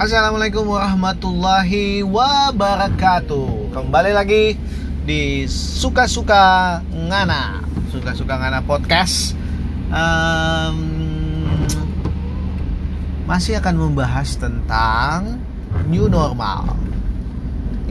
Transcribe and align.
Assalamualaikum 0.00 0.64
warahmatullahi 0.64 2.00
wabarakatuh. 2.00 3.68
Kembali 3.68 4.16
lagi 4.16 4.56
di 5.04 5.44
Suka-Suka 5.44 6.80
Ngana. 6.88 7.60
Suka-Suka 7.92 8.40
Ngana 8.40 8.64
Podcast. 8.64 9.36
Um, 9.92 11.52
Masih 13.28 13.60
akan 13.60 13.76
membahas 13.76 14.40
tentang 14.40 15.36
New 15.84 16.08
Normal. 16.08 16.80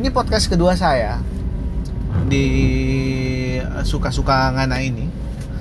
Ini 0.01 0.09
podcast 0.09 0.49
kedua 0.49 0.73
saya 0.73 1.21
Di 2.25 2.49
Suka-Suka 3.85 4.49
Ngana 4.57 4.81
ini. 4.81 5.05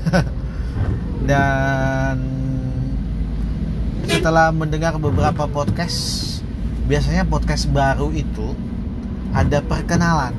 Dan 1.29 2.17
setelah 4.09 4.49
mendengar 4.49 4.97
beberapa 4.97 5.45
podcast 5.45 6.38
biasanya 6.89 7.29
podcast 7.29 7.69
baru 7.69 8.09
itu 8.17 8.57
ada 9.37 9.61
perkenalan. 9.61 10.33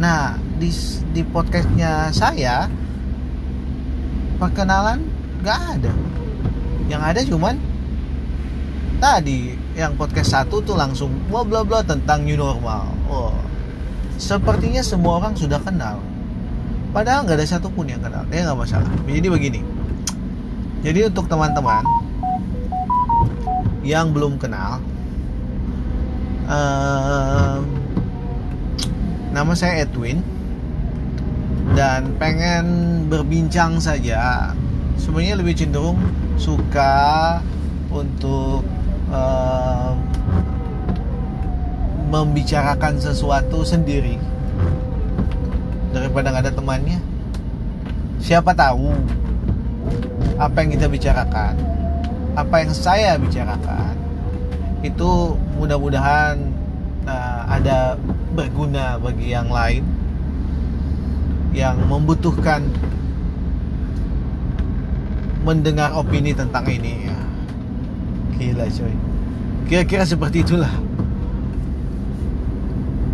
Nah 0.00 0.40
di 0.56 0.72
di 1.12 1.20
podcastnya 1.20 2.08
saya 2.16 2.64
perkenalan 4.40 5.04
nggak 5.44 5.58
ada. 5.76 5.92
Yang 6.88 7.02
ada 7.04 7.20
cuman 7.28 7.54
tadi 8.96 9.52
yang 9.76 10.00
podcast 10.00 10.32
satu 10.32 10.64
tuh 10.64 10.80
langsung 10.80 11.12
bla 11.28 11.44
bla 11.44 11.60
bla 11.60 11.84
tentang 11.84 12.24
new 12.24 12.40
normal. 12.40 12.88
Oh 13.12 13.36
sepertinya 14.16 14.80
semua 14.80 15.20
orang 15.20 15.36
sudah 15.36 15.60
kenal. 15.60 16.00
Padahal 16.96 17.28
nggak 17.28 17.36
ada 17.36 17.44
satupun 17.44 17.84
yang 17.84 18.00
kenal. 18.00 18.24
Ya 18.32 18.48
nggak 18.48 18.56
masalah. 18.64 18.88
Jadi 19.04 19.28
begini. 19.28 19.60
Jadi 20.80 21.12
untuk 21.12 21.28
teman-teman 21.28 21.84
yang 23.80 24.12
belum 24.12 24.36
kenal, 24.36 24.84
uh, 26.48 27.58
nama 29.30 29.52
saya 29.56 29.88
Edwin 29.88 30.20
dan 31.72 32.12
pengen 32.20 32.64
berbincang 33.06 33.80
saja. 33.80 34.52
Sebenarnya 35.00 35.40
lebih 35.40 35.56
cenderung 35.56 35.96
suka 36.36 37.40
untuk 37.88 38.62
uh, 39.08 39.96
membicarakan 42.10 42.98
sesuatu 42.98 43.62
sendiri 43.62 44.18
daripada 45.94 46.34
nggak 46.34 46.44
ada 46.50 46.54
temannya. 46.54 46.98
Siapa 48.20 48.52
tahu 48.52 48.92
apa 50.36 50.56
yang 50.60 50.70
kita 50.76 50.86
bicarakan, 50.90 51.54
apa 52.34 52.62
yang 52.62 52.72
saya 52.74 53.18
bicarakan 53.18 53.94
itu 54.80 55.36
mudah-mudahan 55.60 56.40
uh, 57.04 57.42
ada 57.50 57.98
berguna 58.32 58.96
bagi 58.96 59.34
yang 59.34 59.50
lain 59.50 59.84
yang 61.50 61.76
membutuhkan 61.90 62.64
mendengar 65.42 65.90
opini 65.96 66.30
tentang 66.36 66.64
ini 66.68 67.10
ya. 67.10 67.18
Gila 68.38 68.66
coy. 68.70 68.94
Kira-kira 69.66 70.04
seperti 70.06 70.46
itulah. 70.46 70.72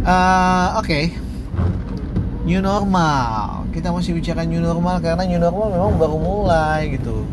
Uh, 0.06 0.78
Oke. 0.78 0.86
Okay. 0.86 1.04
New 2.46 2.62
normal 2.62 3.66
kita 3.76 3.92
masih 3.92 4.16
bicara 4.16 4.48
new 4.48 4.64
normal 4.64 5.04
karena 5.04 5.28
new 5.28 5.36
normal 5.36 5.68
memang 5.68 6.00
baru 6.00 6.16
mulai 6.16 6.96
gitu 6.96 7.28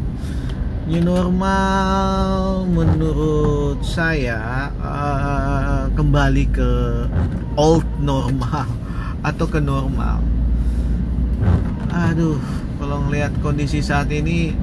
new 0.93 1.01
normal 1.01 2.69
menurut 2.69 3.81
saya 3.81 4.69
uh, 4.77 5.89
kembali 5.97 6.45
ke 6.53 6.71
old 7.57 7.81
normal 7.97 8.69
atau 9.29 9.49
ke 9.49 9.57
normal. 9.57 10.21
Aduh 11.89 12.37
kalau 12.77 13.09
ngelihat 13.09 13.33
kondisi 13.41 13.81
saat 13.81 14.13
ini 14.13 14.53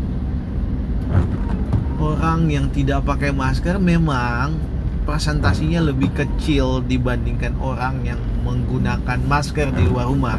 orang 1.99 2.47
yang 2.47 2.71
tidak 2.71 3.03
pakai 3.03 3.35
masker 3.35 3.83
memang 3.83 4.55
presentasinya 5.03 5.83
lebih 5.83 6.15
kecil 6.15 6.79
dibandingkan 6.87 7.59
orang 7.59 8.07
yang 8.07 8.23
menggunakan 8.47 9.19
masker 9.27 9.75
di 9.75 9.83
luar 9.83 10.07
rumah. 10.07 10.39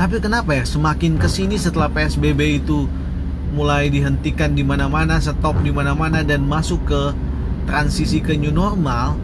Tapi 0.00 0.16
kenapa 0.16 0.56
ya 0.56 0.64
semakin 0.64 1.20
ke 1.20 1.28
sini 1.28 1.60
setelah 1.60 1.92
PSBB 1.92 2.64
itu 2.64 2.88
mulai 3.54 3.86
dihentikan 3.86 4.52
di 4.58 4.66
mana-mana, 4.66 5.22
stop 5.22 5.62
di 5.62 5.70
mana-mana 5.70 6.26
dan 6.26 6.42
masuk 6.42 6.82
ke 6.90 7.02
transisi 7.70 8.18
ke 8.18 8.34
new 8.34 8.50
normal, 8.50 9.14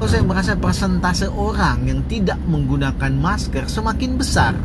kok 0.00 0.08
saya 0.08 0.24
merasa 0.24 0.56
persentase 0.56 1.28
orang 1.28 1.84
yang 1.84 2.00
tidak 2.08 2.40
menggunakan 2.48 3.12
masker 3.12 3.68
semakin 3.68 4.16
besar. 4.16 4.56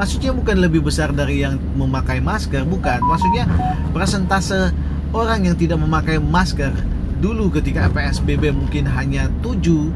Maksudnya 0.00 0.32
bukan 0.32 0.56
lebih 0.60 0.84
besar 0.84 1.12
dari 1.12 1.44
yang 1.44 1.60
memakai 1.76 2.20
masker, 2.20 2.64
bukan. 2.64 3.00
Maksudnya 3.04 3.44
persentase 3.92 4.72
orang 5.12 5.48
yang 5.52 5.56
tidak 5.56 5.76
memakai 5.80 6.16
masker 6.16 6.72
dulu 7.20 7.48
ketika 7.48 7.88
PSBB 7.92 8.52
mungkin 8.52 8.84
hanya 8.84 9.32
7 9.40 9.88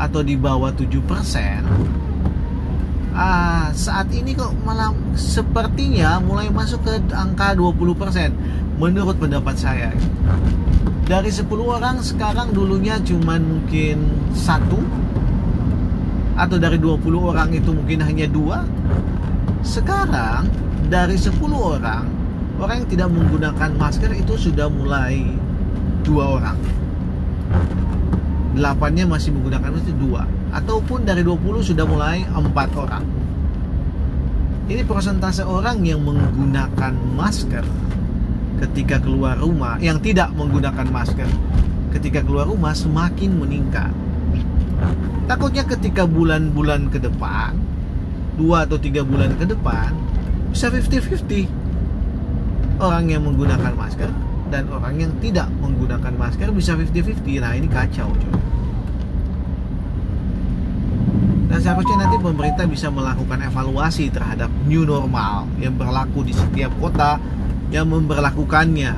atau 0.00 0.20
di 0.24 0.40
bawah 0.40 0.72
7 0.72 0.88
persen 1.04 1.60
ah, 3.16 3.68
saat 3.76 4.08
ini 4.12 4.32
kok 4.32 4.52
malah 4.64 4.92
sepertinya 5.16 6.18
mulai 6.20 6.48
masuk 6.48 6.84
ke 6.84 6.92
angka 7.12 7.54
20% 7.56 8.32
menurut 8.80 9.16
pendapat 9.20 9.56
saya. 9.56 9.90
Dari 11.06 11.28
10 11.28 11.48
orang 11.60 12.00
sekarang 12.00 12.56
dulunya 12.56 12.96
cuman 13.02 13.40
mungkin 13.44 14.00
satu 14.32 14.80
atau 16.32 16.56
dari 16.56 16.80
20 16.80 17.04
orang 17.20 17.52
itu 17.52 17.70
mungkin 17.70 18.00
hanya 18.00 18.24
dua. 18.24 18.64
Sekarang 19.60 20.48
dari 20.88 21.14
10 21.20 21.36
orang 21.52 22.04
orang 22.56 22.86
yang 22.86 22.90
tidak 22.90 23.08
menggunakan 23.12 23.70
masker 23.76 24.10
itu 24.16 24.34
sudah 24.38 24.70
mulai 24.72 25.26
dua 26.06 26.40
orang. 26.40 26.58
Delapannya 28.56 29.04
masih 29.08 29.36
menggunakan 29.36 29.68
masker 29.68 29.96
dua 30.00 30.24
ataupun 30.52 31.08
dari 31.08 31.24
20 31.24 31.72
sudah 31.72 31.84
mulai 31.88 32.22
empat 32.28 32.70
orang. 32.76 33.04
Ini 34.68 34.84
persentase 34.86 35.42
orang 35.42 35.82
yang 35.82 36.04
menggunakan 36.04 36.92
masker 37.16 37.64
ketika 38.62 39.02
keluar 39.02 39.40
rumah 39.40 39.80
yang 39.82 39.98
tidak 39.98 40.30
menggunakan 40.36 40.86
masker 40.86 41.26
ketika 41.96 42.22
keluar 42.22 42.46
rumah 42.46 42.76
semakin 42.76 43.36
meningkat. 43.36 43.90
Takutnya 45.26 45.66
ketika 45.66 46.06
bulan-bulan 46.06 46.92
ke 46.92 47.02
depan 47.02 47.72
dua 48.36 48.64
atau 48.64 48.80
tiga 48.80 49.04
bulan 49.04 49.36
ke 49.36 49.44
depan 49.44 49.92
bisa 50.52 50.68
50-50 50.72 52.80
orang 52.80 53.04
yang 53.08 53.22
menggunakan 53.24 53.72
masker 53.76 54.10
dan 54.48 54.68
orang 54.72 55.00
yang 55.00 55.12
tidak 55.20 55.48
menggunakan 55.60 56.12
masker 56.16 56.48
bisa 56.52 56.76
50-50 56.76 57.42
nah 57.44 57.52
ini 57.52 57.68
kacau 57.68 58.08
dan 61.48 61.51
seharusnya 61.62 61.96
nanti 62.02 62.18
pemerintah 62.18 62.66
bisa 62.66 62.90
melakukan 62.90 63.38
evaluasi 63.46 64.10
terhadap 64.10 64.50
new 64.66 64.82
normal 64.82 65.46
yang 65.62 65.78
berlaku 65.78 66.26
di 66.26 66.34
setiap 66.34 66.74
kota 66.82 67.22
yang 67.70 67.86
memperlakukannya. 67.86 68.90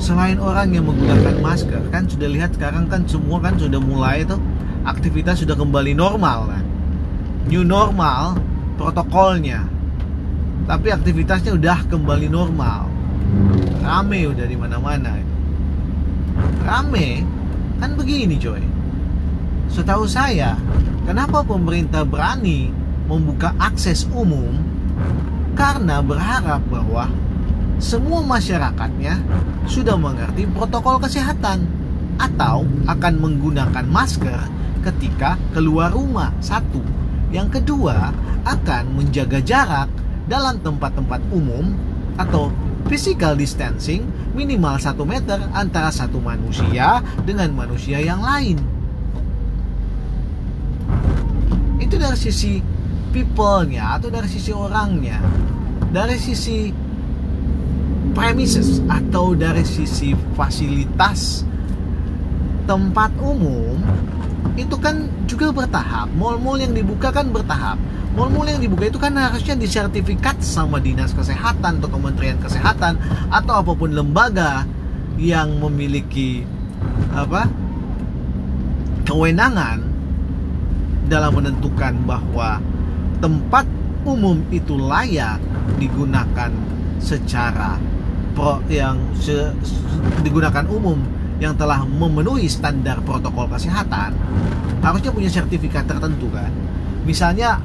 Selain 0.00 0.40
orang 0.40 0.72
yang 0.72 0.88
menggunakan 0.88 1.44
masker, 1.44 1.92
kan 1.92 2.08
sudah 2.08 2.24
lihat 2.24 2.56
sekarang 2.56 2.88
kan 2.88 3.04
semua 3.04 3.44
kan 3.44 3.60
sudah 3.60 3.76
mulai 3.76 4.24
tuh 4.24 4.40
aktivitas 4.88 5.44
sudah 5.44 5.52
kembali 5.52 5.92
normal 5.92 6.56
kan. 6.56 6.64
New 7.44 7.60
normal 7.68 8.40
protokolnya. 8.80 9.68
Tapi 10.64 10.88
aktivitasnya 10.88 11.52
udah 11.52 11.84
kembali 11.84 12.32
normal. 12.32 12.88
Rame 13.84 14.24
udah 14.24 14.46
di 14.48 14.56
mana-mana. 14.56 15.20
Rame 16.64 17.08
kan 17.76 17.92
begini 17.94 18.40
coy 18.40 18.77
Setahu 19.68 20.08
saya, 20.08 20.56
kenapa 21.04 21.44
pemerintah 21.44 22.02
berani 22.02 22.72
membuka 23.04 23.52
akses 23.60 24.08
umum? 24.10 24.56
Karena 25.52 26.00
berharap 26.00 26.64
bahwa 26.72 27.08
semua 27.78 28.24
masyarakatnya 28.26 29.22
sudah 29.70 29.94
mengerti 29.94 30.48
protokol 30.50 30.98
kesehatan 30.98 31.62
atau 32.18 32.66
akan 32.90 33.14
menggunakan 33.22 33.86
masker 33.86 34.40
ketika 34.82 35.38
keluar 35.54 35.94
rumah. 35.94 36.34
Satu, 36.42 36.82
yang 37.30 37.52
kedua 37.52 38.10
akan 38.48 38.96
menjaga 38.96 39.38
jarak 39.44 39.90
dalam 40.26 40.58
tempat-tempat 40.64 41.20
umum 41.30 41.76
atau 42.18 42.50
physical 42.88 43.36
distancing 43.36 44.06
minimal 44.32 44.80
1 44.80 44.96
meter 45.04 45.38
antara 45.54 45.92
satu 45.92 46.18
manusia 46.18 47.04
dengan 47.22 47.52
manusia 47.52 48.00
yang 48.00 48.24
lain. 48.24 48.77
Itu 51.88 51.96
dari 51.96 52.18
sisi 52.20 52.60
people-nya 53.16 53.96
atau 53.96 54.12
dari 54.12 54.28
sisi 54.28 54.52
orangnya 54.52 55.24
dari 55.88 56.20
sisi 56.20 56.68
premises 58.12 58.84
atau 58.92 59.32
dari 59.32 59.64
sisi 59.64 60.12
fasilitas 60.36 61.48
tempat 62.68 63.08
umum 63.16 63.80
itu 64.58 64.74
kan 64.76 65.06
juga 65.30 65.54
bertahap. 65.54 66.10
Mall-mall 66.18 66.58
yang 66.58 66.74
dibuka 66.74 67.14
kan 67.14 67.30
bertahap. 67.30 67.78
Mall-mall 68.18 68.50
yang 68.50 68.58
dibuka 68.58 68.90
itu 68.90 68.98
kan 68.98 69.14
harusnya 69.14 69.54
disertifikat 69.54 70.42
sama 70.42 70.82
dinas 70.82 71.14
kesehatan 71.14 71.78
atau 71.78 71.88
kementerian 71.88 72.36
kesehatan 72.42 72.98
atau 73.30 73.62
apa 73.62 73.72
pun 73.72 73.94
lembaga 73.94 74.66
yang 75.14 75.62
memiliki 75.62 76.42
apa 77.14 77.46
kewenangan 79.06 79.97
dalam 81.08 81.32
menentukan 81.34 81.96
bahwa 82.04 82.60
tempat 83.18 83.64
umum 84.06 84.38
itu 84.52 84.78
layak 84.78 85.40
digunakan 85.80 86.52
secara 87.02 87.80
pro 88.36 88.62
yang 88.70 89.00
se, 89.18 89.50
digunakan 90.22 90.68
umum 90.70 91.00
yang 91.42 91.54
telah 91.58 91.82
memenuhi 91.82 92.46
standar 92.46 93.02
protokol 93.02 93.50
kesehatan 93.50 94.14
harusnya 94.82 95.10
punya 95.10 95.30
sertifikat 95.30 95.86
tertentu 95.86 96.30
kan. 96.30 96.50
Misalnya 97.02 97.58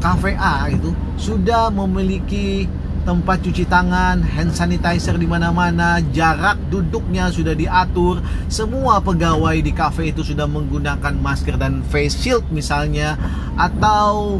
kafe 0.00 0.36
A 0.36 0.68
itu 0.72 0.92
sudah 1.20 1.68
memiliki 1.68 2.66
tempat 3.02 3.42
cuci 3.42 3.66
tangan, 3.66 4.22
hand 4.22 4.54
sanitizer 4.54 5.18
di 5.18 5.26
mana-mana, 5.26 5.98
jarak 6.14 6.54
duduknya 6.70 7.28
sudah 7.34 7.54
diatur, 7.54 8.22
semua 8.46 9.02
pegawai 9.02 9.58
di 9.58 9.74
kafe 9.74 10.14
itu 10.14 10.22
sudah 10.22 10.46
menggunakan 10.46 11.14
masker 11.18 11.58
dan 11.58 11.82
face 11.90 12.14
shield 12.14 12.46
misalnya, 12.54 13.18
atau 13.58 14.38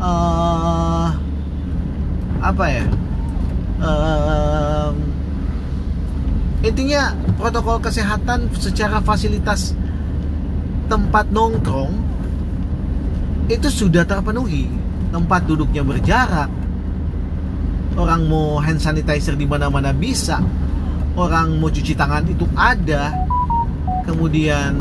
uh, 0.00 1.12
apa 2.40 2.64
ya? 2.64 2.84
Uh, 3.76 4.90
intinya 6.64 7.12
protokol 7.36 7.76
kesehatan 7.76 8.48
secara 8.56 9.04
fasilitas 9.04 9.76
tempat 10.88 11.28
nongkrong 11.28 11.92
itu 13.52 13.68
sudah 13.68 14.08
terpenuhi 14.08 14.66
tempat 15.12 15.44
duduknya 15.44 15.84
berjarak 15.84 16.48
orang 17.96 18.28
mau 18.28 18.60
hand 18.60 18.78
sanitizer 18.78 19.34
di 19.34 19.48
mana-mana 19.48 19.90
bisa 19.96 20.40
orang 21.16 21.56
mau 21.56 21.72
cuci 21.72 21.96
tangan 21.96 22.28
itu 22.28 22.44
ada 22.52 23.12
kemudian 24.04 24.76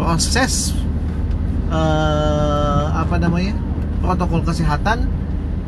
proses 0.00 0.72
uh, 1.68 2.96
apa 2.96 3.20
namanya 3.20 3.52
protokol 4.00 4.40
kesehatan 4.40 5.04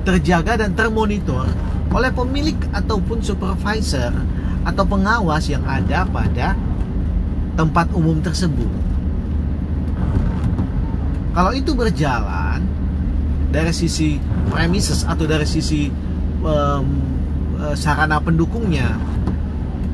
terjaga 0.03 0.65
dan 0.65 0.73
termonitor 0.73 1.45
oleh 1.93 2.11
pemilik 2.15 2.57
ataupun 2.73 3.21
supervisor 3.21 4.15
atau 4.65 4.85
pengawas 4.87 5.51
yang 5.51 5.65
ada 5.67 6.07
pada 6.09 6.55
tempat 7.59 7.91
umum 7.93 8.23
tersebut. 8.23 8.71
Kalau 11.31 11.53
itu 11.55 11.75
berjalan 11.75 12.63
dari 13.51 13.75
sisi 13.75 14.23
premises 14.51 15.03
atau 15.03 15.27
dari 15.27 15.47
sisi 15.47 15.91
um, 16.45 16.87
sarana 17.77 18.19
pendukungnya 18.21 18.97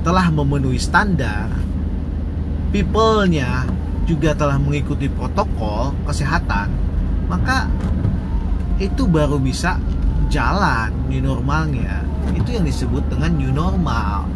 telah 0.06 0.30
memenuhi 0.30 0.78
standar, 0.78 1.50
people-nya 2.70 3.66
juga 4.06 4.38
telah 4.38 4.54
mengikuti 4.54 5.10
protokol 5.10 5.90
kesehatan, 6.06 6.70
maka 7.26 7.66
itu 8.78 9.02
baru 9.10 9.42
bisa 9.42 9.82
jalan 10.30 10.94
new 11.10 11.18
normalnya. 11.18 12.06
Itu 12.38 12.54
yang 12.54 12.66
disebut 12.66 13.02
dengan 13.10 13.34
new 13.34 13.50
normal. 13.50 14.30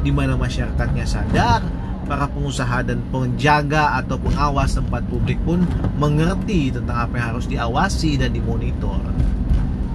Di 0.00 0.08
mana 0.08 0.32
masyarakatnya 0.40 1.04
sadar, 1.04 1.60
para 2.08 2.24
pengusaha 2.24 2.80
dan 2.82 3.04
penjaga 3.12 4.00
atau 4.00 4.16
pengawas 4.16 4.72
tempat 4.72 5.04
publik 5.12 5.36
pun 5.44 5.68
mengerti 6.00 6.72
tentang 6.72 7.04
apa 7.04 7.20
yang 7.20 7.26
harus 7.36 7.46
diawasi 7.46 8.16
dan 8.16 8.32
dimonitor 8.32 8.98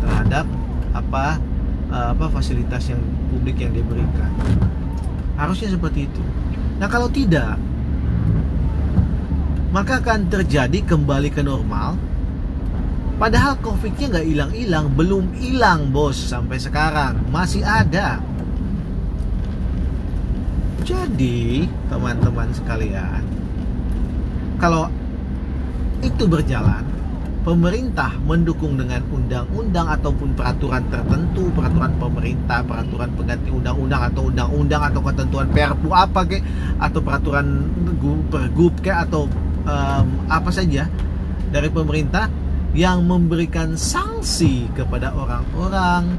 terhadap 0.05 0.45
apa 0.95 1.35
eh, 1.91 2.07
apa 2.15 2.25
fasilitas 2.31 2.87
yang 2.87 3.03
publik 3.29 3.59
yang 3.59 3.75
diberikan. 3.75 4.31
Harusnya 5.35 5.75
seperti 5.75 6.07
itu. 6.07 6.23
Nah 6.79 6.87
kalau 6.87 7.11
tidak, 7.11 7.59
maka 9.75 9.99
akan 9.99 10.31
terjadi 10.31 10.79
kembali 10.87 11.27
ke 11.27 11.43
normal. 11.43 11.99
Padahal 13.15 13.59
COVID-nya 13.63 14.11
nggak 14.11 14.27
hilang-hilang, 14.27 14.85
belum 14.91 15.35
hilang 15.39 15.91
bos 15.91 16.19
sampai 16.19 16.59
sekarang, 16.59 17.15
masih 17.31 17.63
ada 17.63 18.19
jadi, 20.85 21.65
teman-teman 21.89 22.53
sekalian, 22.53 23.25
kalau 24.61 24.85
itu 26.05 26.29
berjalan, 26.29 26.84
pemerintah 27.45 28.09
mendukung 28.25 28.73
dengan 28.73 29.05
undang-undang 29.13 29.85
ataupun 29.85 30.33
peraturan 30.33 30.81
tertentu, 30.89 31.45
peraturan 31.53 31.93
pemerintah, 32.01 32.65
peraturan 32.65 33.13
pengganti 33.13 33.53
undang-undang 33.53 34.01
atau 34.09 34.33
undang-undang 34.33 34.81
atau 34.89 35.01
ketentuan 35.05 35.47
perpu 35.53 35.93
apa 35.93 36.25
kek 36.25 36.41
atau 36.81 36.99
peraturan 37.05 37.69
pergub 38.33 38.73
kek 38.81 38.97
atau 38.97 39.29
um, 39.69 40.05
apa 40.25 40.49
saja 40.49 40.89
dari 41.53 41.69
pemerintah 41.69 42.25
yang 42.73 43.05
memberikan 43.05 43.77
sanksi 43.77 44.65
kepada 44.73 45.13
orang-orang 45.13 46.17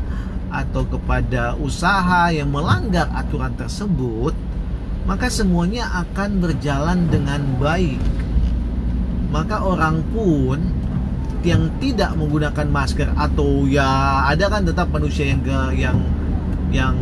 atau 0.55 0.87
kepada 0.87 1.59
usaha 1.59 2.31
yang 2.31 2.55
melanggar 2.55 3.11
aturan 3.13 3.51
tersebut 3.59 4.33
maka 5.11 5.27
semuanya 5.27 5.87
akan 6.07 6.43
berjalan 6.43 7.07
dengan 7.07 7.43
baik. 7.63 8.03
Maka 9.31 9.63
orang 9.63 10.03
pun 10.11 10.86
yang 11.47 11.71
tidak 11.79 12.11
menggunakan 12.19 12.67
masker 12.67 13.07
atau 13.15 13.71
ya 13.71 13.87
ada 14.27 14.51
kan 14.51 14.67
tetap 14.67 14.91
manusia 14.91 15.31
yang 15.31 15.41
ke, 15.47 15.59
yang 15.79 15.97
yang 16.75 16.97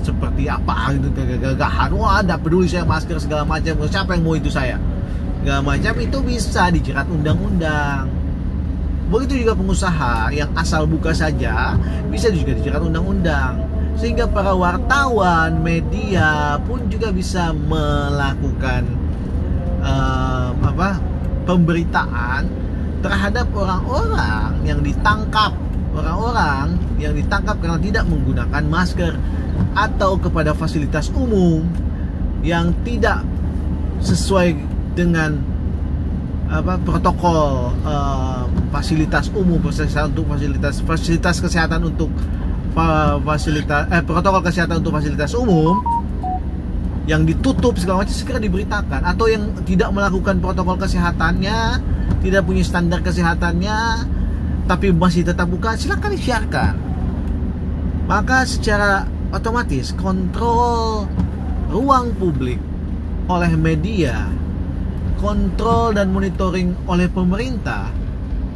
seperti 0.00 0.48
apa 0.48 0.96
gitu 0.96 1.12
gagahan 1.12 1.92
wah 1.92 2.24
ada 2.24 2.40
peduli 2.40 2.64
saya 2.64 2.88
masker 2.88 3.20
segala 3.20 3.44
macam 3.44 3.76
siapa 3.84 4.16
yang 4.16 4.24
mau 4.24 4.32
itu 4.32 4.48
saya. 4.48 4.80
Segala 5.44 5.60
macam 5.60 5.94
itu 6.00 6.18
bisa 6.24 6.72
dijerat 6.72 7.04
undang-undang. 7.12 8.08
Begitu 9.12 9.44
juga 9.44 9.52
pengusaha 9.58 10.32
yang 10.32 10.48
asal 10.56 10.88
buka 10.88 11.12
saja 11.12 11.76
bisa 12.08 12.32
juga 12.32 12.56
dijerat 12.56 12.80
undang-undang. 12.80 13.68
Sehingga 14.00 14.24
para 14.24 14.56
wartawan, 14.56 15.60
media 15.60 16.56
pun 16.64 16.88
juga 16.88 17.12
bisa 17.12 17.52
melakukan 17.52 18.88
uh, 19.84 20.56
apa 20.56 20.96
pemberitaan 21.44 22.48
terhadap 23.00 23.48
orang-orang 23.56 24.60
yang 24.64 24.80
ditangkap, 24.84 25.52
orang-orang 25.96 26.76
yang 27.00 27.16
ditangkap 27.16 27.56
karena 27.58 27.80
tidak 27.80 28.04
menggunakan 28.08 28.62
masker 28.68 29.16
atau 29.72 30.20
kepada 30.20 30.52
fasilitas 30.52 31.08
umum 31.12 31.64
yang 32.44 32.72
tidak 32.84 33.24
sesuai 34.00 34.56
dengan 34.96 35.40
apa 36.50 36.82
protokol 36.82 37.70
uh, 37.86 38.42
fasilitas 38.74 39.30
umum 39.30 39.62
fasilitas 39.62 40.10
untuk 40.10 40.26
fasilitas 40.34 40.74
fasilitas 40.82 41.36
kesehatan 41.38 41.80
untuk 41.94 42.10
fasilitas 43.22 43.86
eh 43.94 44.02
protokol 44.02 44.42
kesehatan 44.42 44.82
untuk 44.82 44.98
fasilitas 44.98 45.30
umum 45.38 45.78
yang 47.06 47.22
ditutup 47.22 47.78
segala 47.78 48.02
macam 48.02 48.14
segera 48.14 48.38
diberitakan 48.42 49.02
atau 49.02 49.26
yang 49.30 49.50
tidak 49.62 49.94
melakukan 49.94 50.42
protokol 50.42 50.74
kesehatannya 50.74 51.78
tidak 52.20 52.46
punya 52.46 52.62
standar 52.64 53.00
kesehatannya 53.04 53.78
tapi 54.68 54.94
masih 54.94 55.26
tetap 55.26 55.50
buka 55.50 55.74
silakan 55.74 56.14
disiarkan 56.14 56.74
maka 58.06 58.46
secara 58.46 59.06
otomatis 59.34 59.94
kontrol 59.96 61.06
ruang 61.70 62.14
publik 62.18 62.58
oleh 63.30 63.52
media 63.54 64.26
kontrol 65.20 65.92
dan 65.92 66.08
monitoring 66.10 66.72
oleh 66.88 67.06
pemerintah 67.12 67.92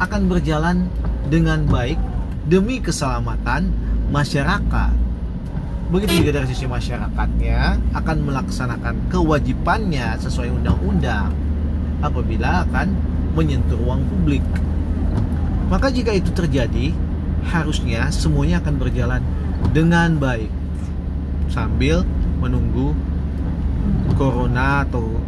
akan 0.01 0.27
berjalan 0.27 0.89
dengan 1.29 1.63
baik 1.69 1.97
demi 2.49 2.81
keselamatan 2.81 3.69
masyarakat. 4.09 4.93
Begitu 5.93 6.25
juga 6.25 6.41
dari 6.41 6.49
sisi 6.49 6.65
masyarakatnya 6.65 7.77
akan 7.93 8.17
melaksanakan 8.25 8.95
kewajibannya 9.13 10.17
sesuai 10.17 10.49
undang-undang 10.49 11.29
apabila 12.01 12.65
akan 12.65 12.97
menyentuh 13.35 13.77
ruang 13.77 14.01
publik. 14.07 14.41
Maka 15.67 15.91
jika 15.91 16.15
itu 16.15 16.31
terjadi, 16.31 16.95
harusnya 17.51 18.09
semuanya 18.09 18.63
akan 18.63 18.75
berjalan 18.79 19.21
dengan 19.75 20.17
baik 20.17 20.49
sambil 21.51 22.01
menunggu 22.41 22.97
corona 24.17 24.87
atau 24.87 25.19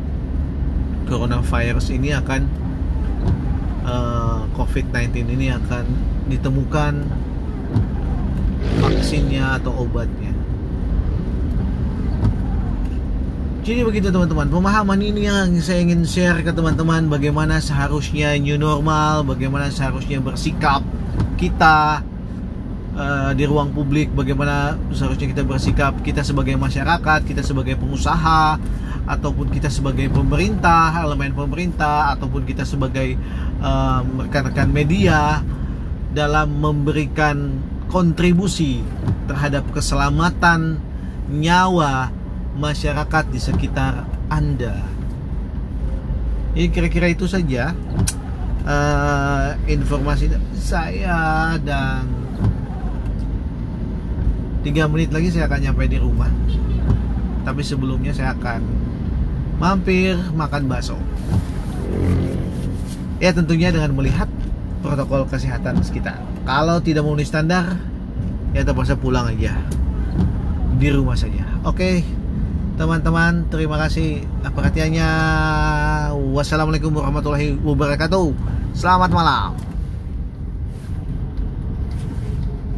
coronavirus 1.06 1.94
ini 1.94 2.12
akan 2.16 2.42
uh, 3.86 3.92
eh, 3.92 4.40
COVID-19 4.58 5.38
ini 5.38 5.48
akan 5.54 5.86
ditemukan 6.28 6.94
vaksinnya 8.84 9.62
atau 9.62 9.88
obatnya. 9.88 10.27
Jadi 13.68 13.84
begitu 13.84 14.08
teman-teman, 14.16 14.48
pemahaman 14.48 14.96
ini 15.04 15.28
yang 15.28 15.60
saya 15.60 15.84
ingin 15.84 16.08
share 16.08 16.40
ke 16.40 16.56
teman-teman. 16.56 17.12
Bagaimana 17.12 17.60
seharusnya 17.60 18.32
new 18.40 18.56
normal, 18.56 19.28
bagaimana 19.28 19.68
seharusnya 19.68 20.24
bersikap 20.24 20.80
kita 21.36 22.00
uh, 22.96 23.36
di 23.36 23.44
ruang 23.44 23.76
publik, 23.76 24.08
bagaimana 24.16 24.80
seharusnya 24.96 25.36
kita 25.36 25.44
bersikap 25.44 26.00
kita 26.00 26.24
sebagai 26.24 26.56
masyarakat, 26.56 27.28
kita 27.28 27.44
sebagai 27.44 27.76
pengusaha, 27.76 28.56
ataupun 29.04 29.52
kita 29.52 29.68
sebagai 29.68 30.08
pemerintah, 30.16 31.04
elemen 31.04 31.36
pemerintah, 31.36 32.16
ataupun 32.16 32.48
kita 32.48 32.64
sebagai 32.64 33.20
uh, 33.60 34.00
rekan-rekan 34.32 34.72
media 34.72 35.44
dalam 36.16 36.56
memberikan 36.56 37.60
kontribusi 37.92 38.80
terhadap 39.28 39.68
keselamatan 39.76 40.80
nyawa 41.28 42.16
masyarakat 42.58 43.26
di 43.30 43.40
sekitar 43.40 44.04
Anda. 44.28 44.82
Ini 46.58 46.74
kira-kira 46.74 47.06
itu 47.06 47.30
saja 47.30 47.78
uh, 48.66 49.54
informasi 49.70 50.34
saya 50.58 51.54
dan 51.62 52.10
tiga 54.66 54.90
menit 54.90 55.14
lagi 55.14 55.30
saya 55.30 55.46
akan 55.46 55.70
nyampe 55.70 55.86
di 55.86 56.02
rumah. 56.02 56.34
Tapi 57.46 57.62
sebelumnya 57.64 58.12
saya 58.12 58.34
akan 58.34 58.60
mampir 59.62 60.18
makan 60.34 60.66
bakso. 60.66 60.98
Ya 63.22 63.32
tentunya 63.34 63.70
dengan 63.70 63.94
melihat 63.94 64.28
protokol 64.82 65.30
kesehatan 65.30 65.82
sekitar. 65.86 66.20
Kalau 66.44 66.82
tidak 66.82 67.06
memenuhi 67.06 67.26
standar, 67.26 67.78
ya 68.52 68.66
terpaksa 68.66 68.98
pulang 68.98 69.30
aja 69.30 69.58
di 70.78 70.90
rumah 70.94 71.18
saja. 71.18 71.42
Oke, 71.66 72.06
teman-teman 72.78 73.44
terima 73.50 73.82
kasih. 73.82 74.24
Perhatiannya. 74.46 75.10
Wassalamualaikum 76.32 76.94
warahmatullahi 76.94 77.58
wabarakatuh. 77.60 78.32
Selamat 78.78 79.10
malam 79.10 79.58